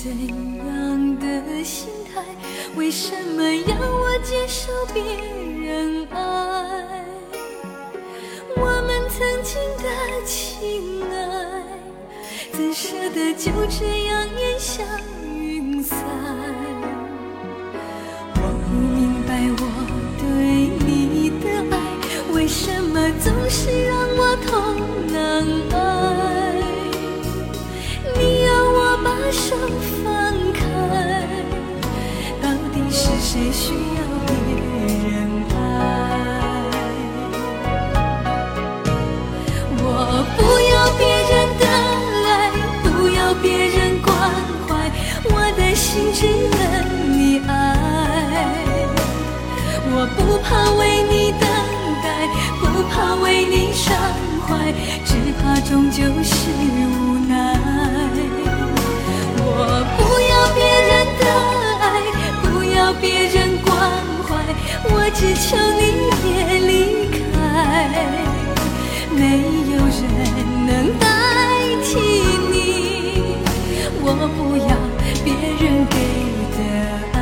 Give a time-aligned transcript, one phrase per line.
[0.00, 0.12] 怎
[0.58, 2.22] 样的心态？
[2.76, 7.04] 为什么要我接受别人爱？
[8.56, 9.88] 我们曾经的
[10.24, 11.64] 情爱，
[12.52, 14.84] 怎舍得就这样烟消
[50.28, 51.40] 不怕为你等
[52.02, 52.06] 待，
[52.60, 53.96] 不怕为你伤
[54.46, 57.56] 怀，只怕终究是无奈。
[59.40, 59.48] 我
[59.96, 61.24] 不要别人的
[61.80, 61.82] 爱，
[62.42, 62.44] 不
[62.76, 63.72] 要别人关
[64.28, 64.28] 怀，
[64.90, 65.82] 我只求你
[66.22, 66.26] 别
[66.60, 66.70] 离
[67.16, 67.24] 开。
[69.10, 69.20] 没
[69.72, 69.98] 有人
[70.66, 71.02] 能代
[71.82, 71.88] 替
[72.52, 72.54] 你，
[74.02, 74.04] 我
[74.36, 74.76] 不要
[75.24, 75.26] 别
[75.58, 75.96] 人给
[76.52, 76.58] 的
[77.14, 77.17] 爱。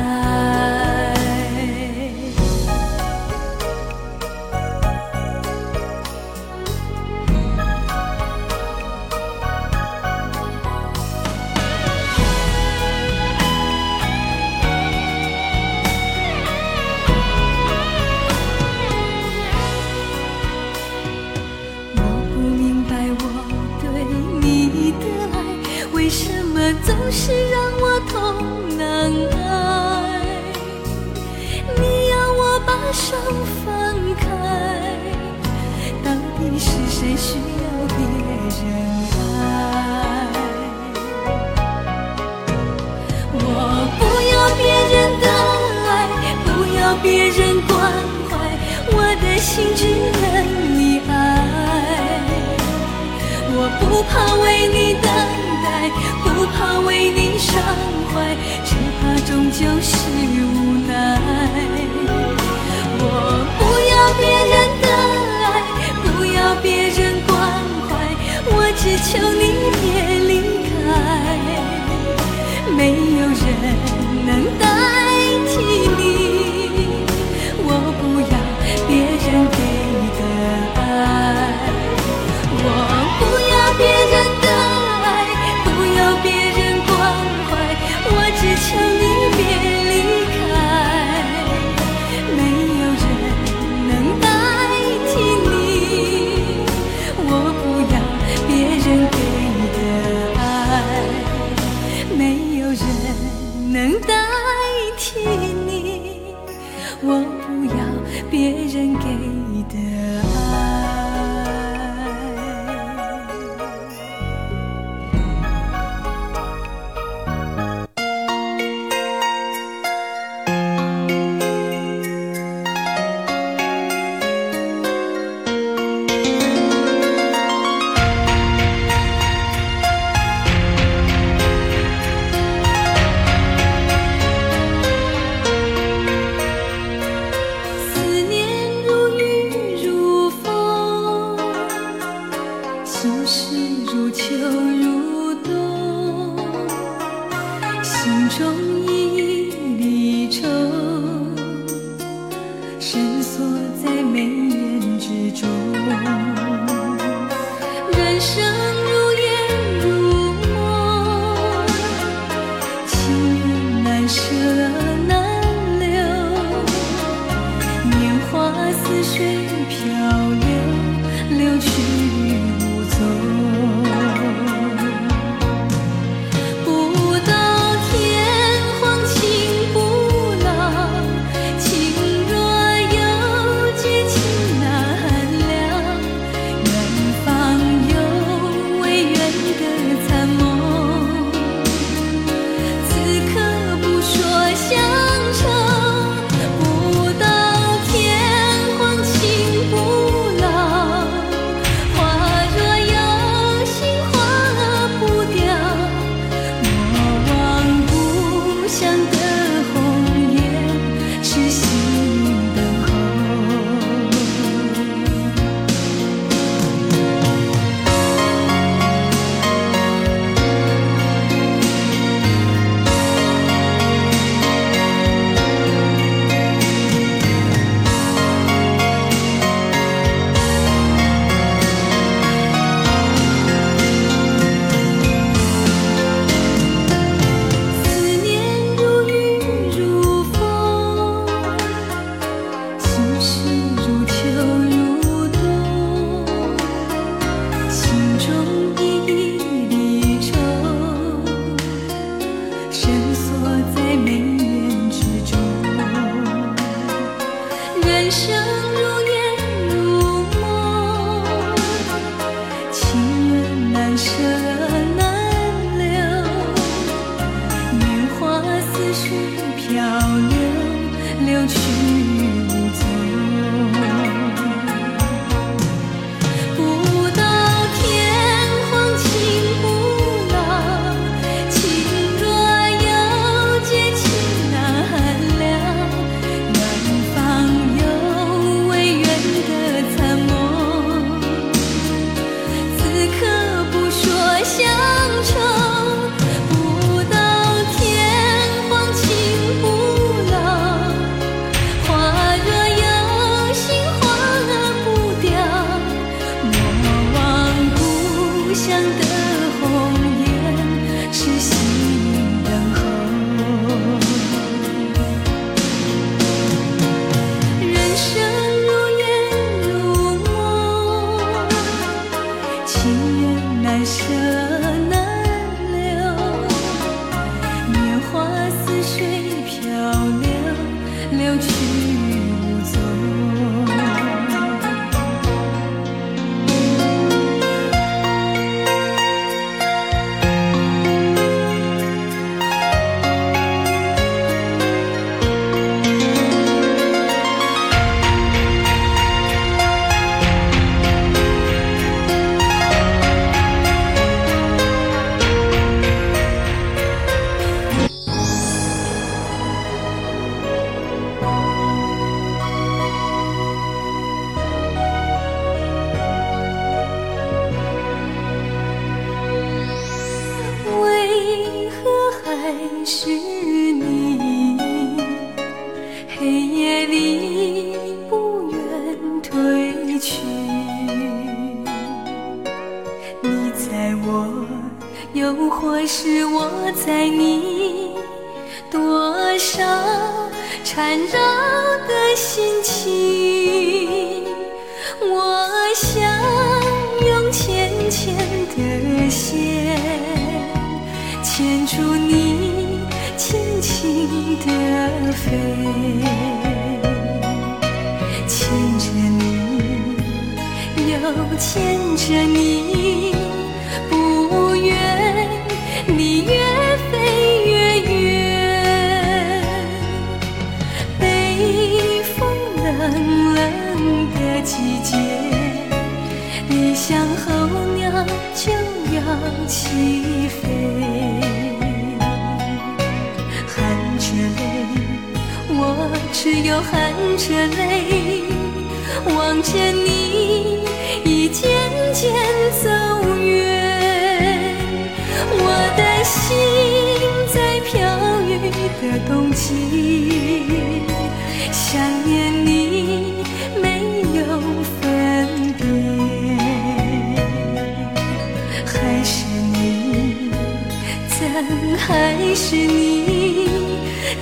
[49.37, 49.85] 心只
[50.21, 50.23] 等
[50.77, 51.11] 你爱。
[53.59, 55.07] 我不怕为你等
[55.63, 55.65] 待，
[56.23, 57.51] 不怕为你伤
[58.13, 58.15] 怀，
[58.63, 59.95] 只怕终究是
[60.37, 60.45] 无
[60.87, 60.91] 奈。
[62.99, 63.01] 我
[63.57, 64.21] 不要别
[64.53, 64.85] 人的
[65.43, 65.45] 爱，
[66.03, 67.31] 不要别人关
[67.87, 67.89] 怀，
[68.45, 69.43] 我只求你
[69.81, 69.85] 别
[70.27, 70.31] 离
[70.67, 70.69] 开。
[72.75, 72.79] 没
[73.17, 73.45] 有人
[74.25, 74.29] 能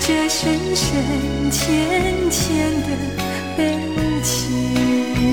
[0.07, 2.89] 这深深浅浅的
[3.57, 3.75] 悲
[4.21, 5.24] 情。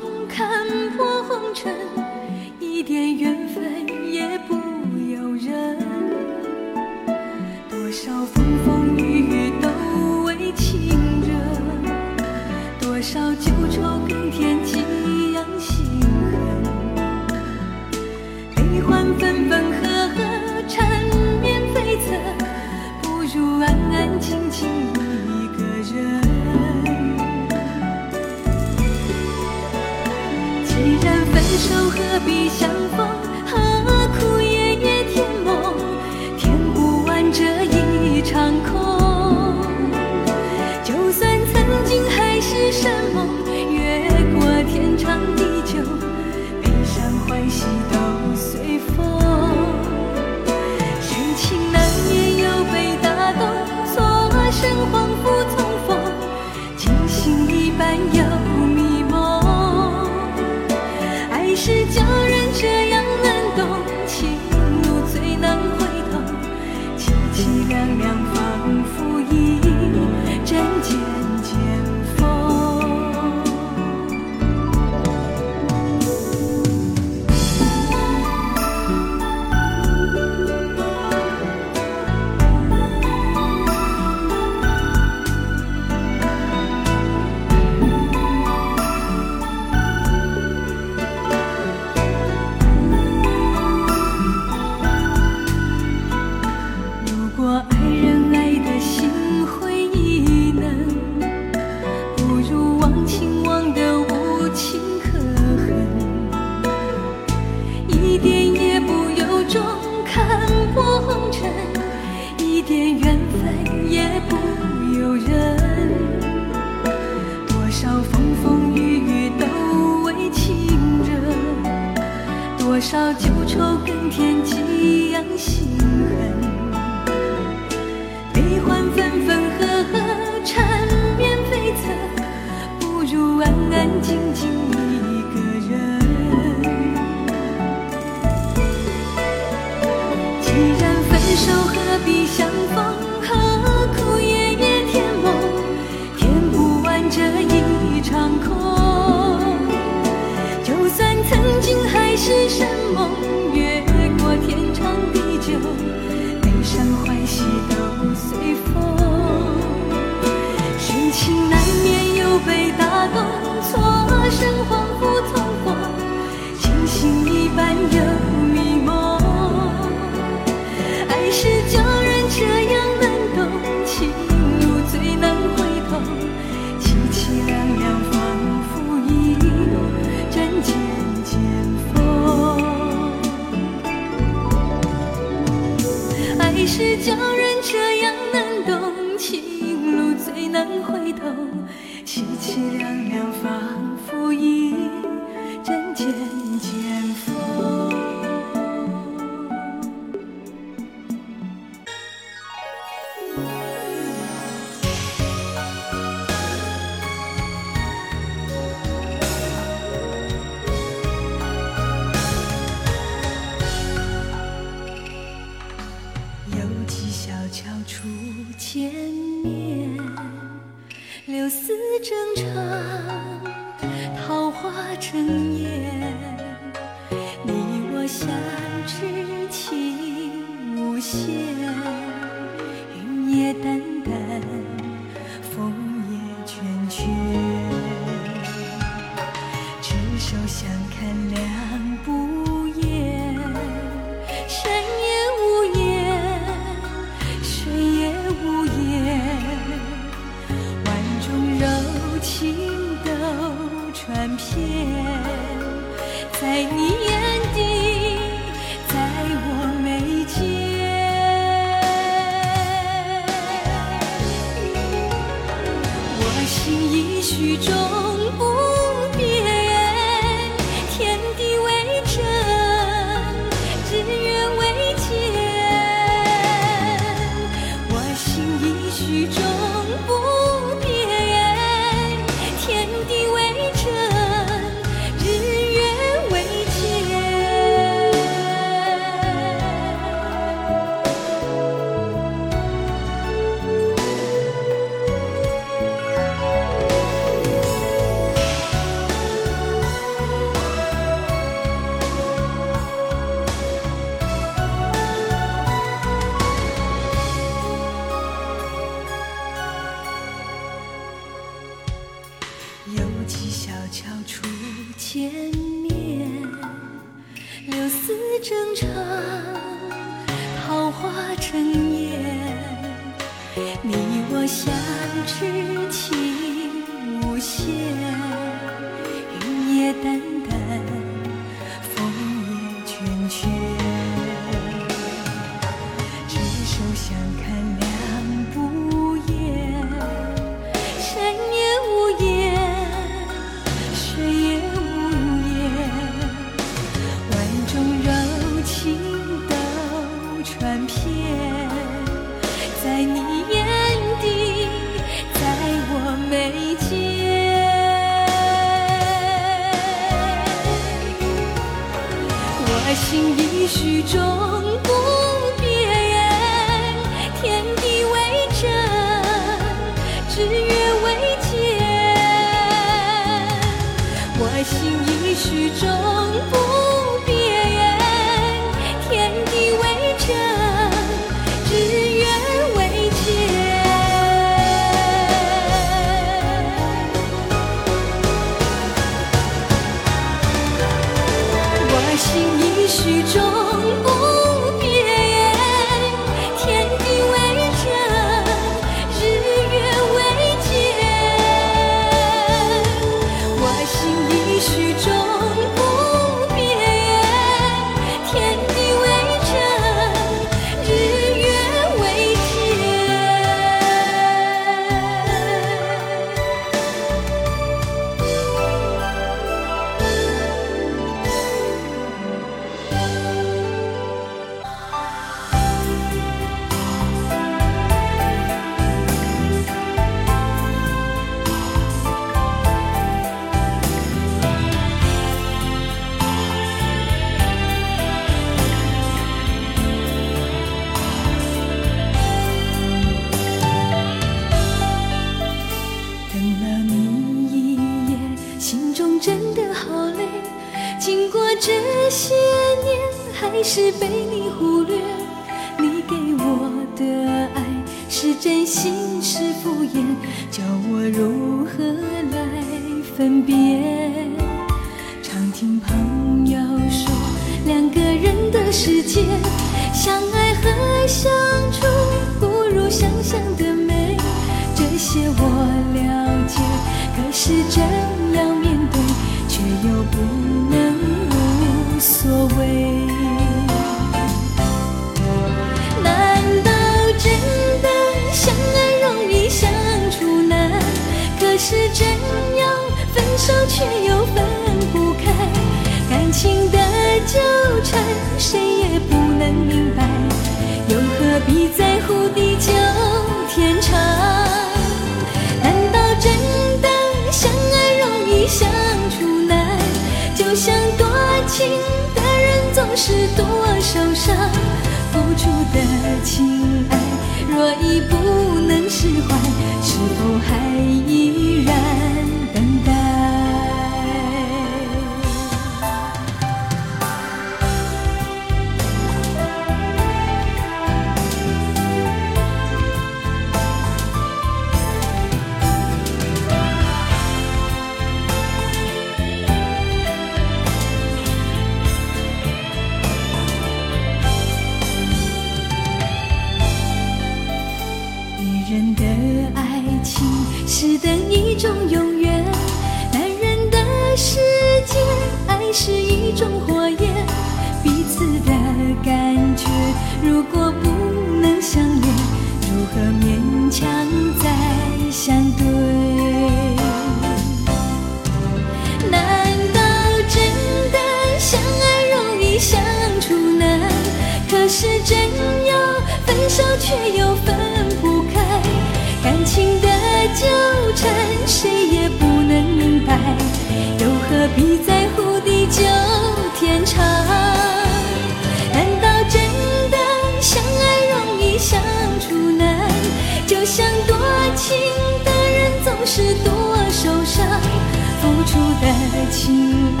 [599.46, 599.54] 情
[599.96, 600.00] 爱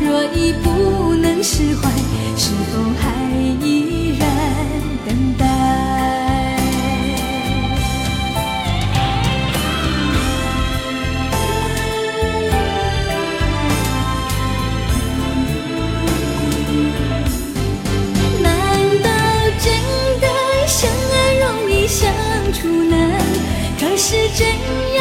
[0.00, 1.88] 若已不能释怀，
[2.36, 3.30] 是否还
[3.64, 4.26] 依然
[5.06, 5.46] 等待？
[18.42, 18.50] 难
[19.04, 19.08] 道
[19.60, 19.72] 真
[20.20, 20.26] 的
[20.66, 22.12] 相爱容易相
[22.52, 22.98] 处难？
[23.78, 24.48] 可是真
[24.96, 25.00] 要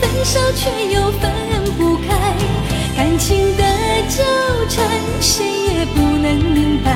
[0.00, 1.35] 分手却又分。
[3.16, 3.62] 感情的
[4.10, 4.22] 纠
[4.68, 4.84] 缠，
[5.22, 6.94] 谁也不能明白，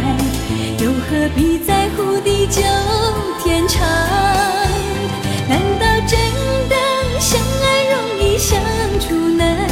[0.78, 2.61] 又何必在乎地久
[3.42, 3.80] 天长？
[5.48, 6.20] 难道真
[6.68, 6.76] 的
[7.18, 8.61] 相爱容易相
[9.00, 9.66] 处难？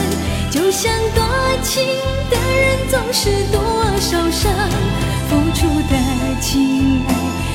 [0.50, 1.22] 就像多
[1.62, 1.84] 情
[2.30, 3.60] 的人总是多
[4.00, 4.50] 受伤，
[5.28, 7.10] 付出的情爱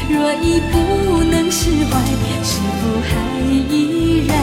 [0.07, 1.99] 若已不能释怀，
[2.43, 3.41] 是否还
[3.73, 4.37] 依然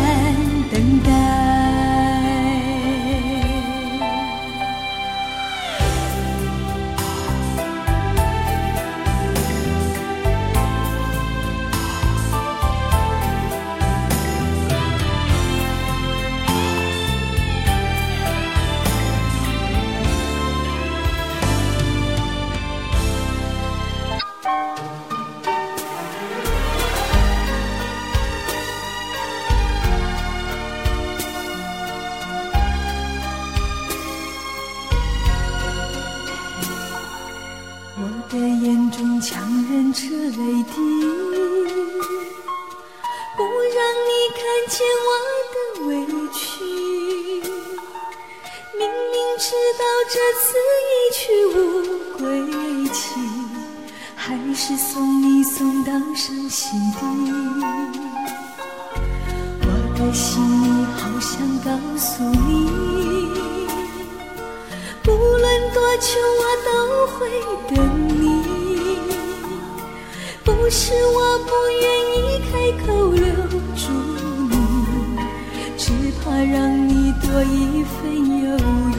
[44.70, 45.10] 见我
[45.52, 45.56] 的
[45.88, 45.90] 委
[46.32, 46.40] 屈。
[48.78, 50.46] 明明知道这次
[50.86, 51.58] 一去无
[52.16, 52.22] 归
[52.92, 53.02] 期，
[54.14, 57.00] 还是送你送到伤心地。
[59.62, 59.66] 我
[59.98, 62.48] 的心里好想告诉你。
[65.08, 66.70] 无论多久，我都
[67.08, 67.28] 会
[67.74, 67.76] 等
[68.08, 68.22] 你。
[70.44, 72.52] 不是我不愿意开
[72.86, 73.26] 口留，
[76.24, 77.98] 怕让你多一分
[78.42, 78.98] 犹豫。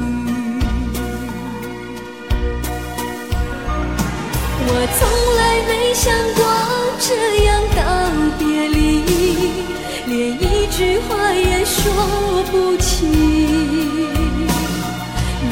[4.63, 4.99] 我从
[5.37, 6.03] 来没想
[6.35, 6.39] 过
[6.99, 7.09] 这
[7.45, 7.79] 样道
[8.39, 8.75] 别离，
[10.07, 11.81] 连一句话也说
[12.51, 12.89] 不清。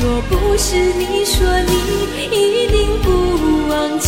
[0.01, 1.35] 若不是你说
[1.67, 1.73] 你
[2.31, 3.07] 一定不
[3.69, 4.07] 忘记，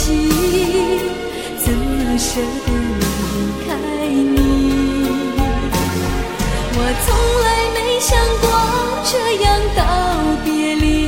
[1.58, 2.68] 怎么舍得
[3.00, 3.02] 离
[3.68, 3.70] 开
[4.08, 4.51] 你？
[6.92, 7.08] 我从
[7.42, 8.44] 来没想过
[9.06, 9.80] 这样道
[10.44, 11.08] 别离，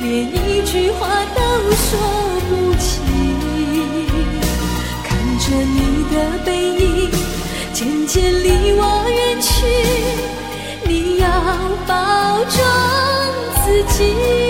[0.00, 1.00] 连一句话
[1.34, 1.40] 都
[1.74, 1.98] 说
[2.48, 2.86] 不清。
[5.02, 6.14] 看着你的
[6.44, 7.10] 背影
[7.72, 9.66] 渐渐离我远去，
[10.84, 11.26] 你要
[11.84, 12.62] 保重。
[13.64, 14.47] 自己。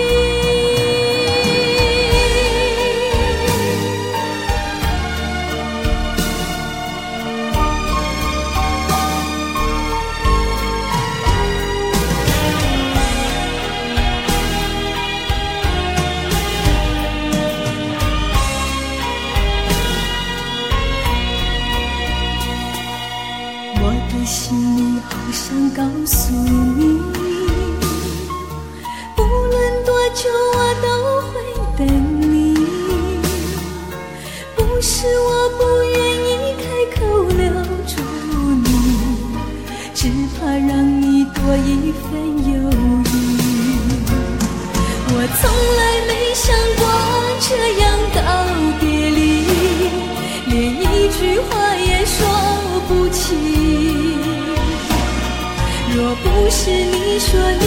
[56.09, 57.65] 若不是你说你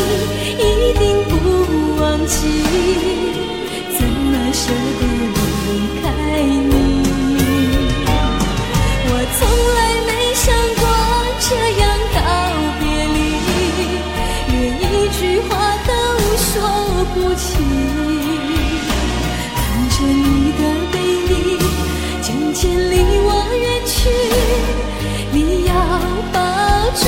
[0.59, 1.33] 一定不
[2.03, 2.35] 忘记，
[3.97, 4.67] 怎么舍
[4.99, 5.01] 得
[5.63, 5.71] 离
[6.03, 6.05] 开
[6.43, 6.75] 你？
[9.07, 9.41] 我从
[9.77, 10.45] 来没想
[10.81, 10.83] 过
[11.39, 11.47] 这
[11.79, 11.83] 样
[12.17, 12.19] 道
[12.81, 12.83] 别
[13.15, 13.17] 离，
[14.51, 15.51] 连一句话
[15.87, 15.91] 都
[16.37, 16.51] 说
[17.15, 17.47] 不清。
[19.55, 20.95] 看着你的背
[21.31, 21.31] 影
[22.21, 24.11] 渐渐离我远去，
[25.31, 25.71] 你要
[26.33, 26.37] 保
[26.97, 27.07] 重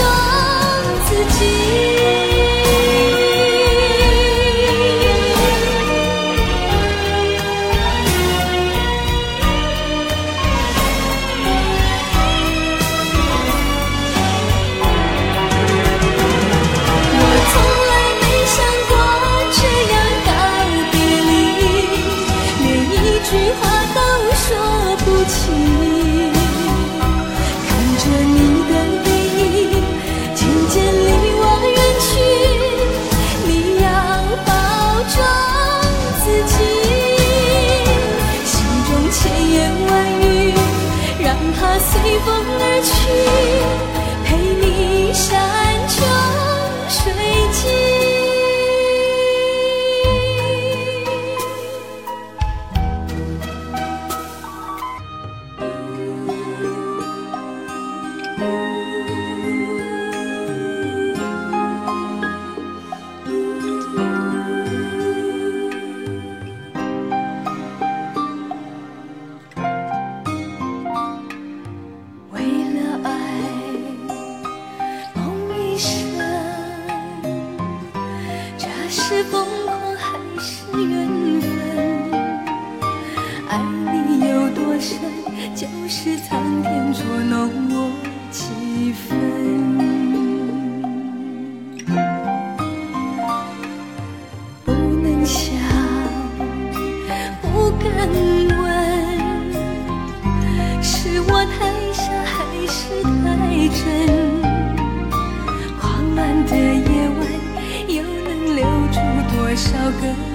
[109.65, 110.34] 少个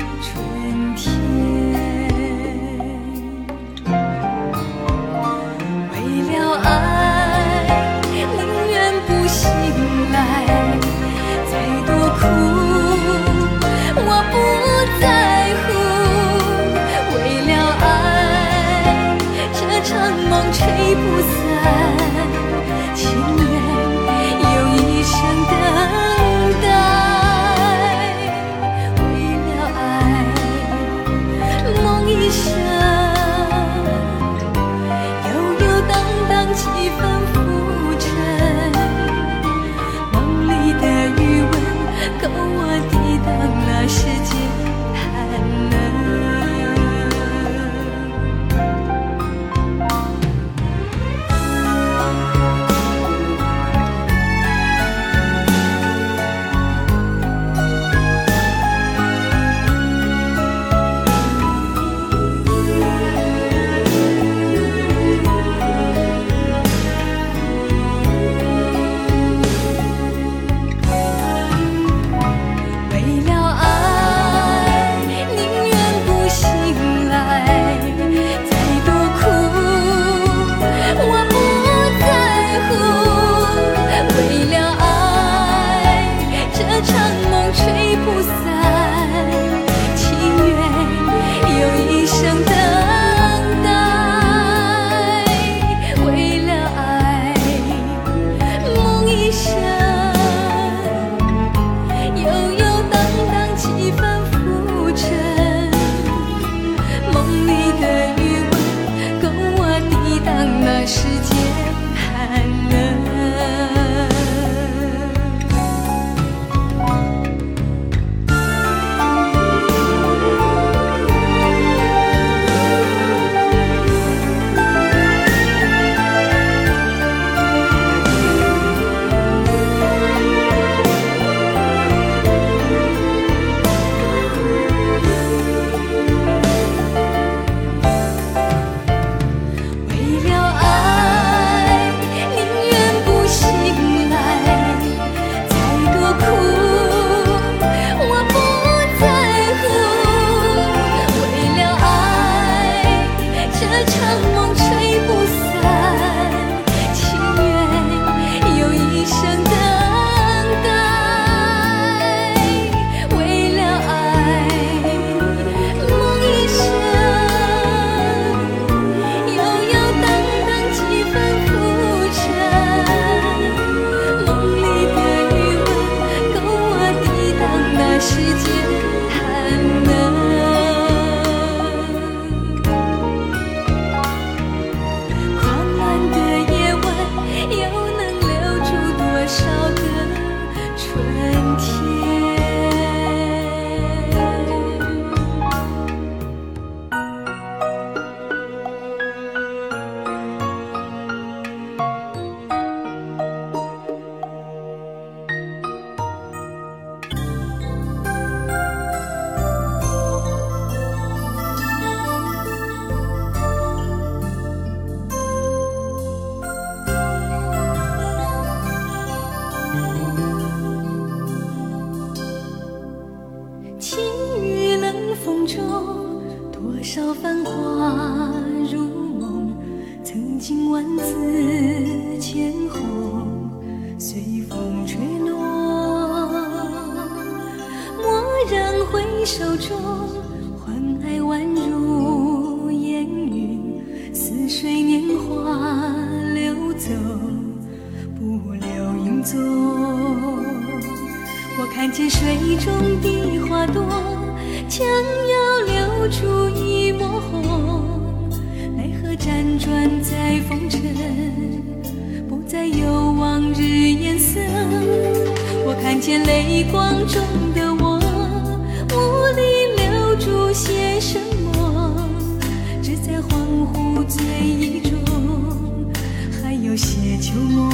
[273.50, 275.92] 江湖醉意中，
[276.40, 277.72] 还有些旧梦。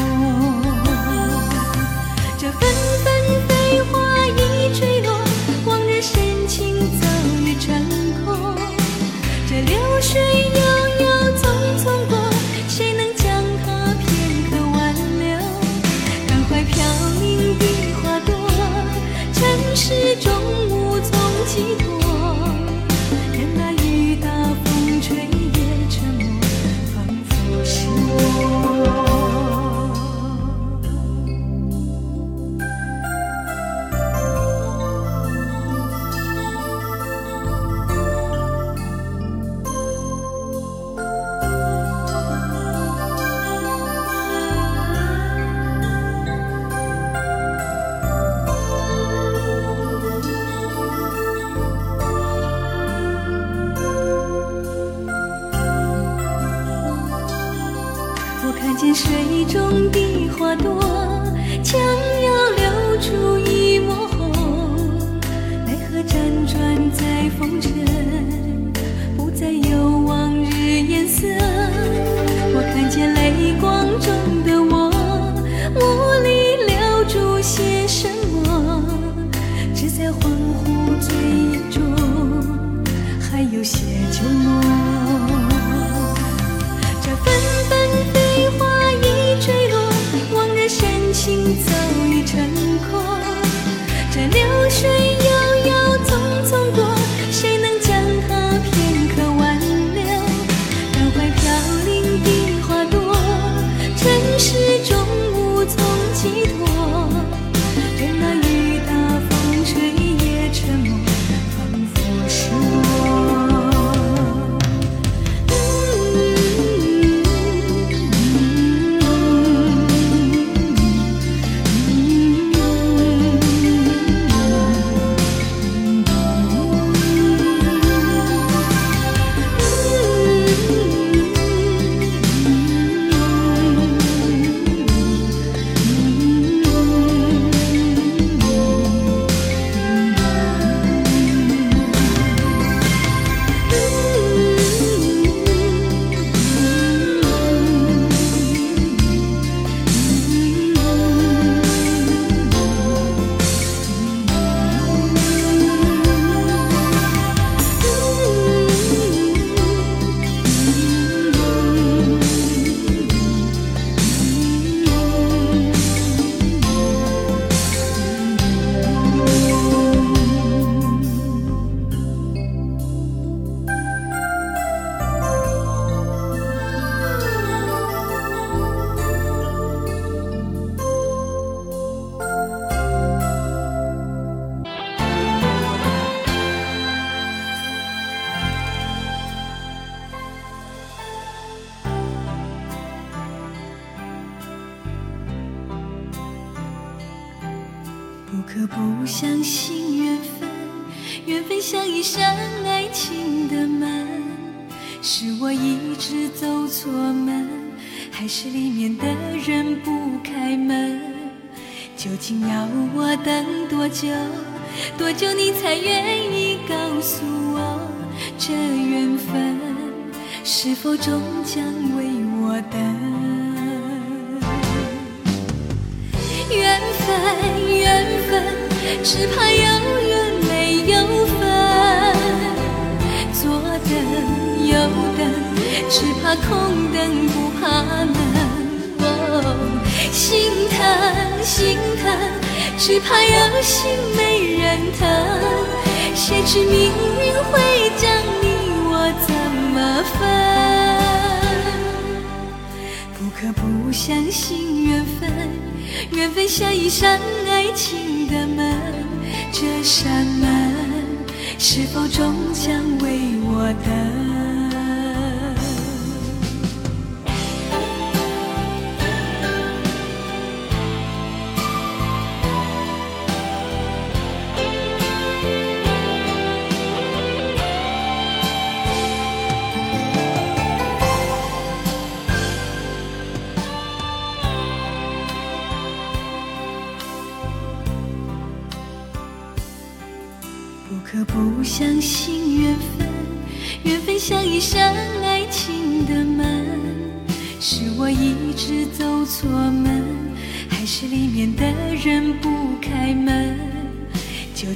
[2.38, 2.62] 这分
[3.04, 3.15] 分。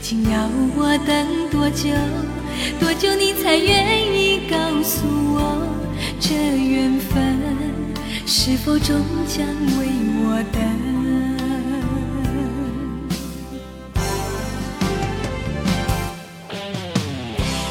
[0.02, 1.90] 竟要我等多久？
[2.80, 5.68] 多久你才愿意告诉我，
[6.20, 7.38] 这缘分
[8.26, 9.46] 是否终将
[9.78, 9.88] 为
[10.22, 10.60] 我等？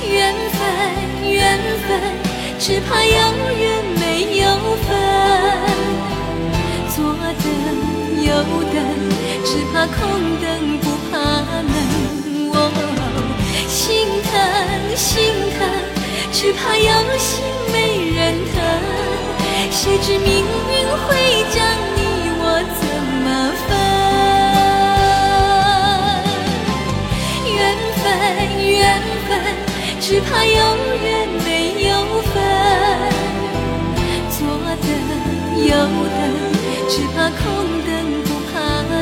[0.09, 0.59] 缘分，
[1.31, 1.89] 缘分，
[2.59, 3.11] 只怕有
[3.59, 4.47] 缘没有
[4.87, 4.89] 分，
[6.95, 6.97] 左
[7.43, 7.47] 等
[8.25, 8.29] 右
[8.73, 8.77] 等，
[9.45, 10.38] 只怕空。
[14.99, 15.63] 心疼
[16.33, 18.61] 只怕有心没人疼
[19.71, 20.75] 谁知命运
[21.07, 21.15] 会
[21.55, 21.99] 将你
[22.41, 22.43] 我
[22.81, 22.83] 怎
[23.23, 23.27] 么
[23.63, 23.71] 分
[27.55, 27.57] 缘
[28.03, 28.05] 分
[28.67, 28.77] 缘
[29.29, 29.31] 分
[30.01, 30.51] 只怕有
[31.05, 31.07] 缘
[31.45, 31.49] 没
[31.87, 31.95] 有
[32.33, 32.35] 分。
[34.31, 34.37] 左
[34.83, 34.89] 等
[35.65, 36.21] 右等
[36.89, 37.41] 只怕空
[37.87, 37.89] 等
[38.25, 38.59] 不怕
[38.91, 38.99] 冷。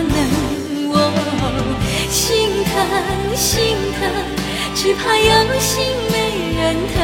[2.11, 4.36] 心疼心疼。
[4.79, 6.95] 只怕有心没人疼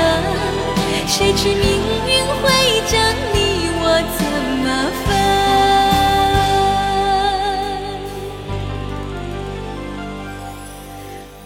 [1.07, 1.59] 谁知命
[2.07, 2.43] 运会
[2.87, 2.93] 将
[3.33, 3.37] 你
[3.81, 3.85] 我
[4.19, 4.23] 怎
[4.63, 4.65] 么
[5.03, 5.09] 分？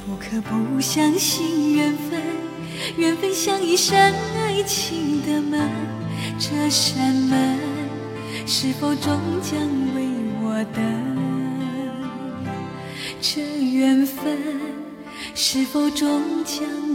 [0.05, 2.21] 不可不相信缘分
[2.97, 5.71] 缘分像一扇爱情的门
[6.41, 7.57] 这扇门
[8.47, 9.61] 是否终将
[9.95, 10.09] 为
[10.43, 10.83] 我等？
[13.21, 14.37] 这缘分
[15.39, 16.86] 是否终将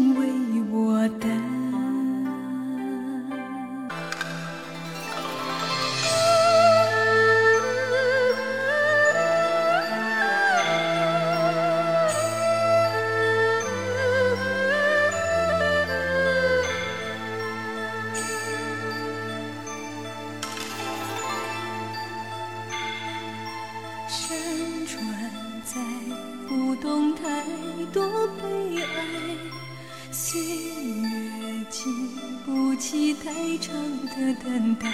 [34.36, 34.88] 等待，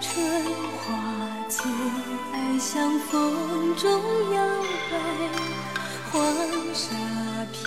[0.00, 0.44] 春
[0.78, 0.94] 花
[1.48, 1.64] 最
[2.32, 4.02] 爱向风中
[4.34, 4.46] 摇
[4.90, 4.92] 摆，
[6.12, 6.22] 黄
[6.74, 6.94] 沙
[7.52, 7.64] 片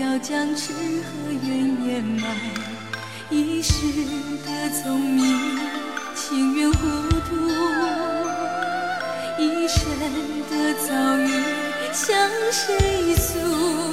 [0.00, 2.26] 要将痴和怨掩埋。
[3.30, 3.72] 一世
[4.44, 5.38] 的聪明，
[6.14, 6.78] 情愿糊
[7.20, 7.34] 涂，
[9.38, 9.80] 一生
[10.50, 11.30] 的遭遇，
[11.92, 13.83] 向谁诉？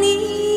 [0.00, 0.51] 你。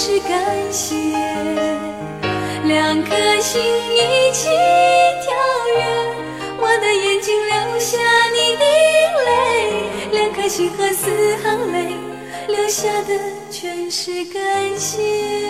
[0.00, 0.94] 是感谢。
[2.68, 5.34] 两颗心一起跳
[5.74, 5.82] 跃
[6.56, 7.98] 我的眼睛流下
[8.32, 8.64] 你的
[9.26, 9.32] 泪
[10.12, 11.10] 两颗心和四
[11.42, 11.96] 行泪
[12.46, 13.18] 留下的
[13.50, 15.47] 全是感谢。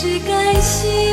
[0.00, 1.09] 是甘心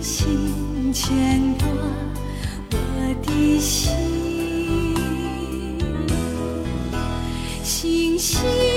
[0.00, 1.66] 星星牵挂
[2.70, 2.76] 我
[3.22, 3.90] 的心，
[7.62, 8.73] 星星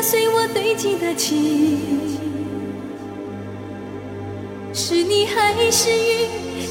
[0.00, 1.78] 打碎我堆积的情？
[4.72, 6.26] 是你还是雨，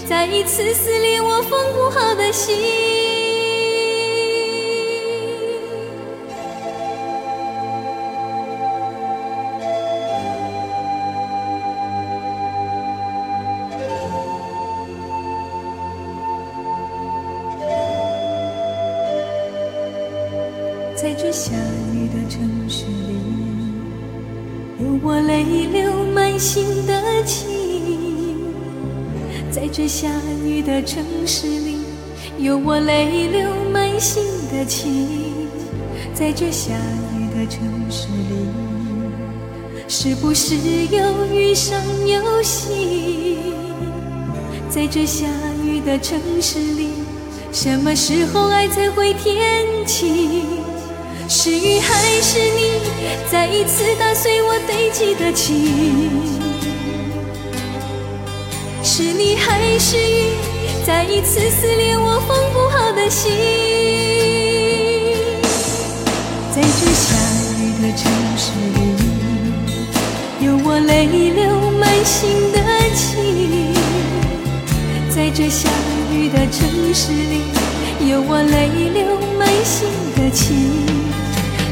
[0.07, 2.98] 再一次撕裂我缝不好的心。
[30.83, 31.77] 城市里，
[32.37, 35.07] 有我泪流满心的情。
[36.13, 36.73] 在这下
[37.17, 38.49] 雨的城市里，
[39.87, 43.37] 是不是有遇上游戏？
[44.69, 45.25] 在这下
[45.63, 46.89] 雨的城市里，
[47.51, 50.45] 什么时候爱才会天晴？
[51.27, 52.81] 是雨还是你，
[53.31, 56.09] 再一次打碎我堆积的情？
[58.83, 60.33] 是你还是雨，
[60.89, 63.31] 再一次撕裂我缝不好的心？
[66.51, 67.13] 在这下
[67.59, 68.79] 雨的城市里，
[70.47, 72.57] 有我泪流满心的
[72.95, 73.71] 情。
[75.11, 75.69] 在这下
[76.11, 77.43] 雨的城市里，
[78.09, 80.87] 有我泪流满心的情。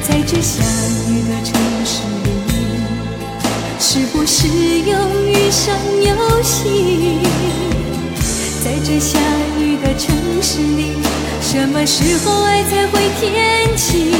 [0.07, 0.61] 在这下
[1.09, 2.29] 雨的城市里，
[3.79, 4.95] 是不是又
[5.25, 7.17] 雨上有喜？
[8.67, 9.17] 在这下
[9.57, 10.13] 雨的城
[10.43, 10.91] 市里，
[11.41, 14.11] 什么时候爱才会天晴？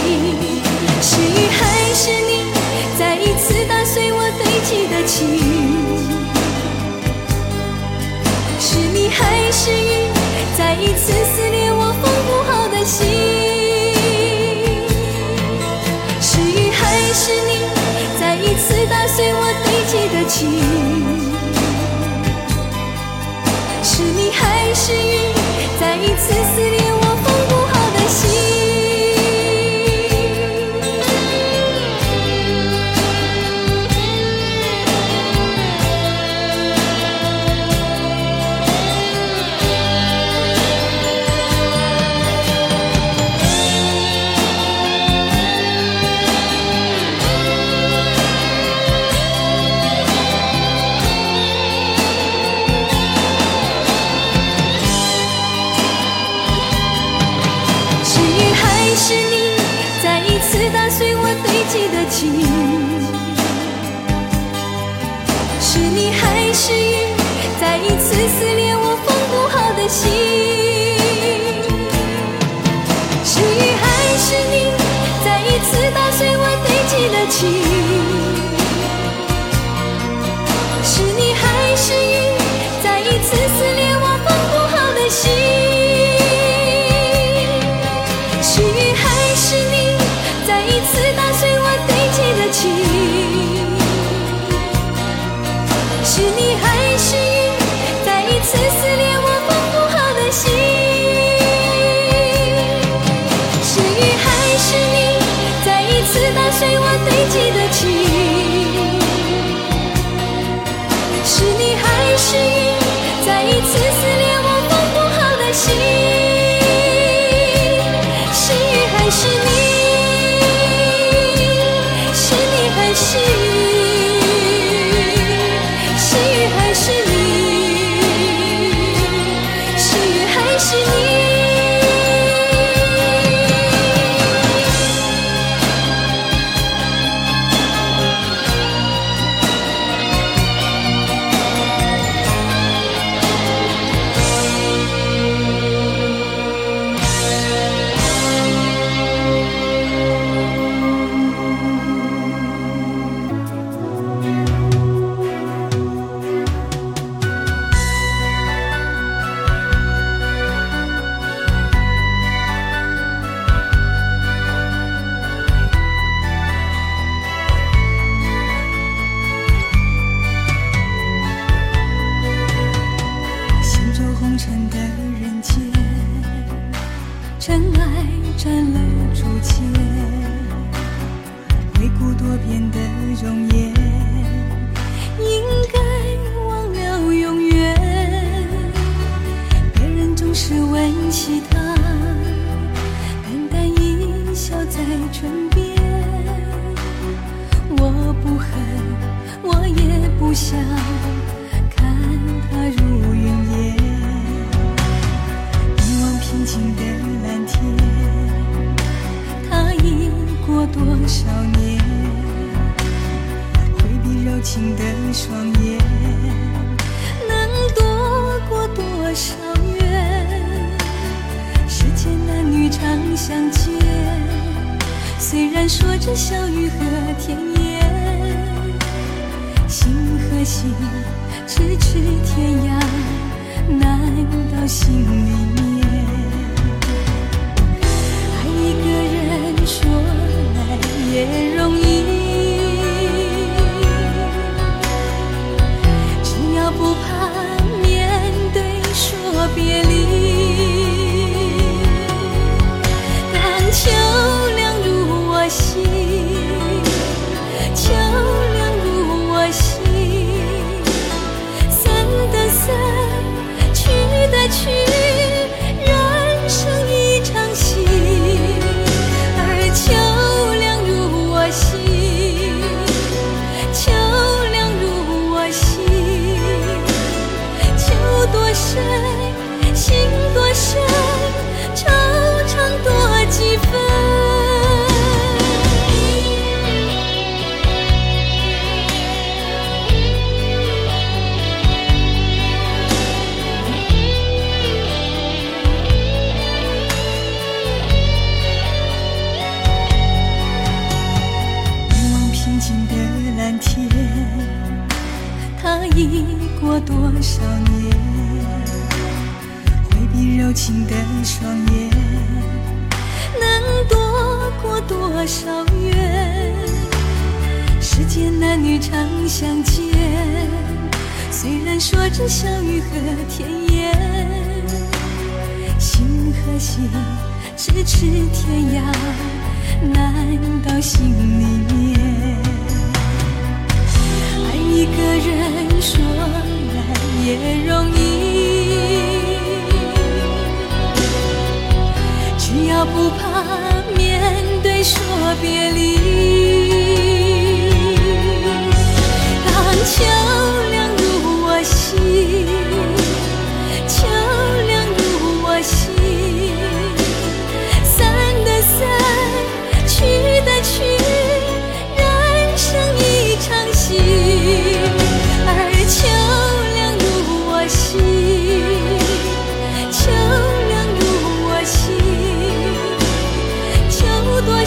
[1.01, 2.45] 是雨还是你，
[2.97, 5.17] 再一次打碎我堆积的情？
[8.57, 10.07] 是你还是雨，
[10.57, 13.05] 再一次撕裂我缝不好的心？
[16.21, 17.67] 是雨还是你，
[18.17, 21.36] 再一次打碎我堆积的情？
[23.97, 25.33] 是你还是雨，
[25.79, 28.56] 再一次撕裂我缝不好的心。
[62.19, 62.25] 是
[65.77, 67.13] 你还是雨，
[67.61, 68.66] 再一次撕裂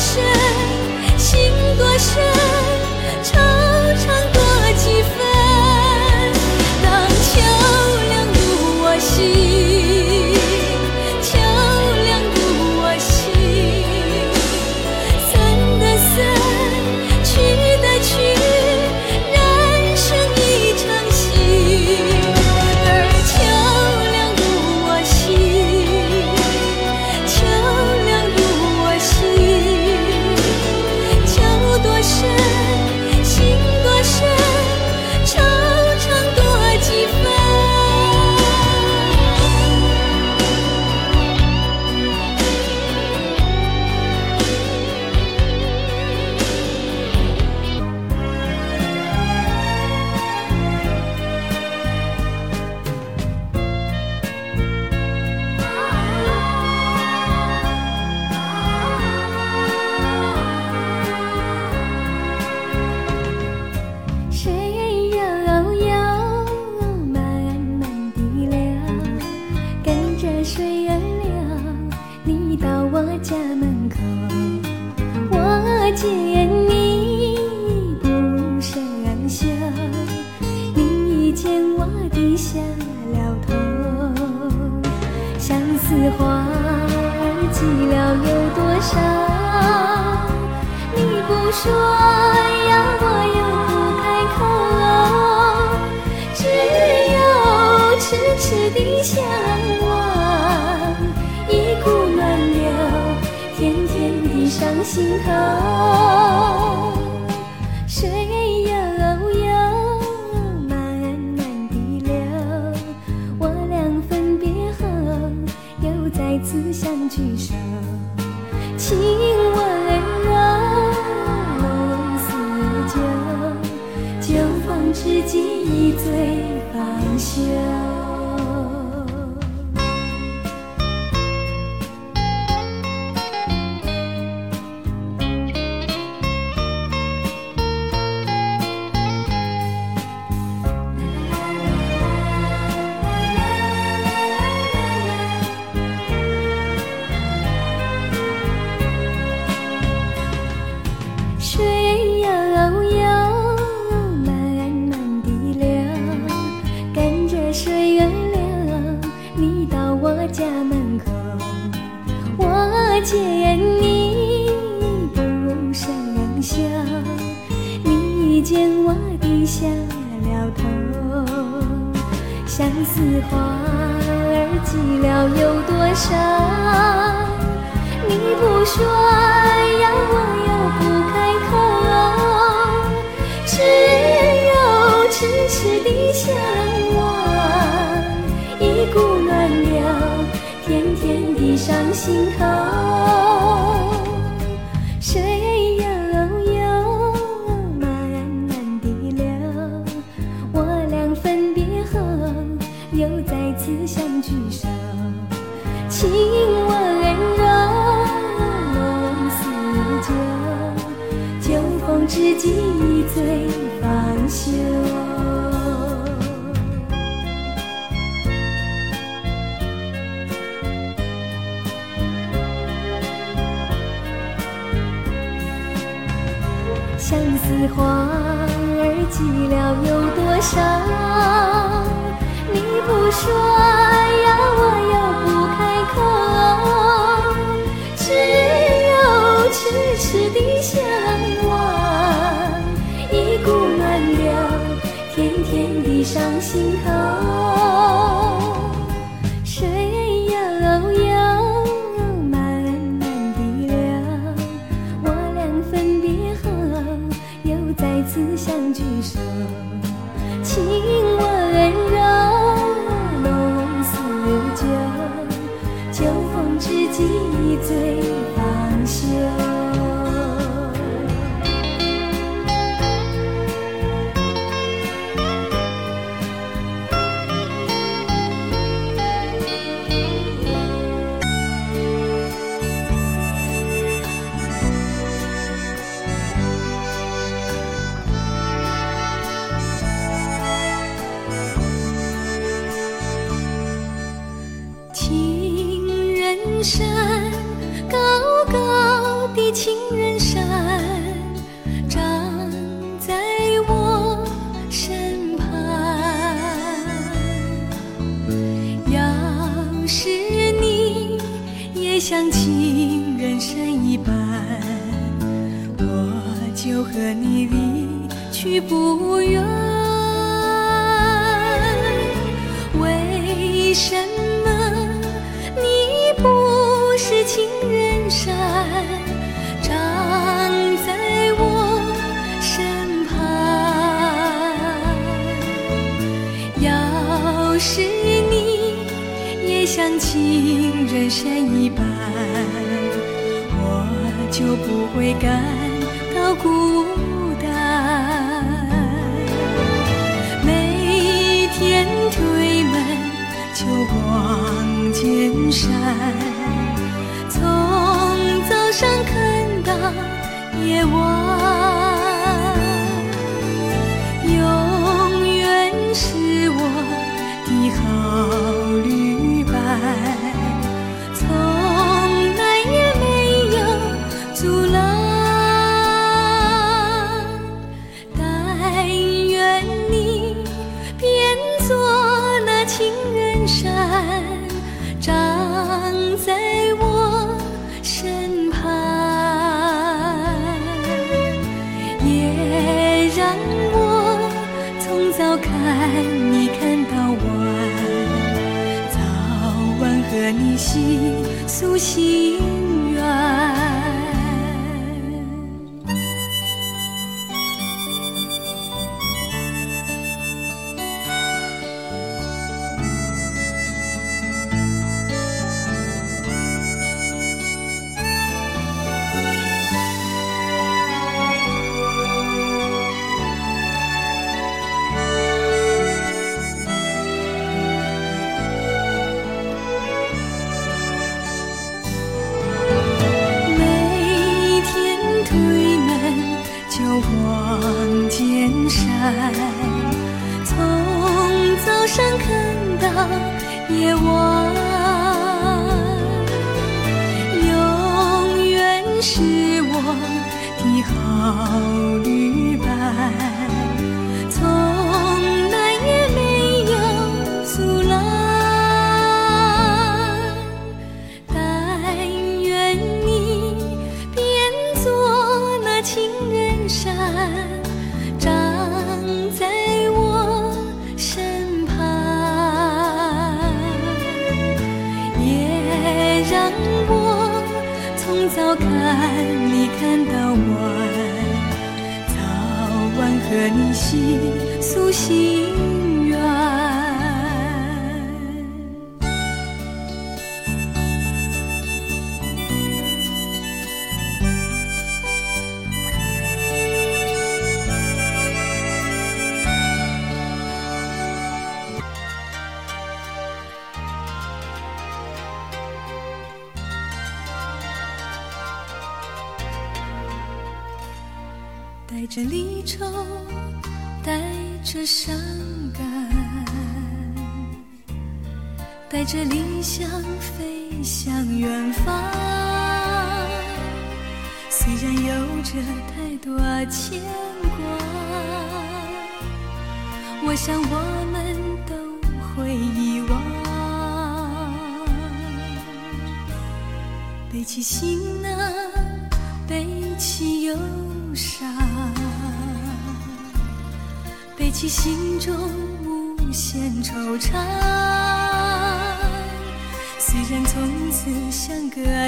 [0.00, 0.24] 深，
[1.18, 2.24] 心多深，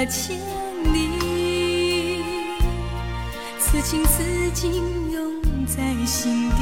[0.05, 0.37] 千
[0.93, 2.23] 里，
[3.59, 4.23] 此情此
[4.53, 6.61] 景永在心底。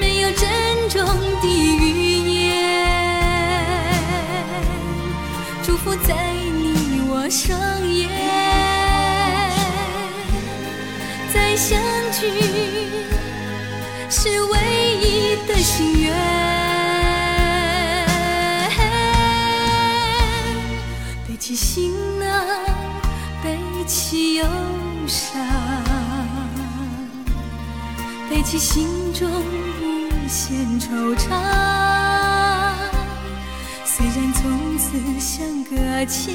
[0.00, 0.48] 没有珍
[0.88, 1.04] 重
[1.40, 2.50] 的语言，
[5.62, 7.58] 祝福在你我双
[7.88, 8.08] 眼，
[11.32, 11.78] 再相
[12.12, 12.20] 聚。
[14.10, 14.58] 是唯
[15.00, 16.12] 一的心愿，
[21.52, 22.26] 背起行囊，
[23.42, 24.44] 背起忧
[25.06, 25.38] 伤，
[28.30, 31.28] 背起心中无限惆怅。
[33.84, 35.76] 虽然从此相隔
[36.06, 36.34] 千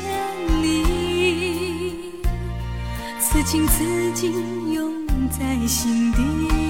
[0.61, 2.13] 里，
[3.19, 3.83] 此情此
[4.13, 4.93] 景永
[5.31, 6.66] 在心底。